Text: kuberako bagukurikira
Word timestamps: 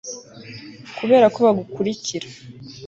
kuberako 0.97 1.37
bagukurikira 1.45 2.27